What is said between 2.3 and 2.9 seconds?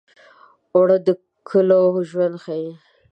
ښيي